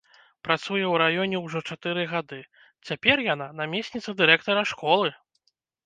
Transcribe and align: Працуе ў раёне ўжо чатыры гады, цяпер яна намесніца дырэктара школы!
Працуе 0.47 0.85
ў 0.85 0.93
раёне 1.03 1.37
ўжо 1.45 1.59
чатыры 1.69 2.07
гады, 2.15 2.41
цяпер 2.91 3.17
яна 3.33 3.51
намесніца 3.63 4.19
дырэктара 4.23 4.61
школы! 4.77 5.09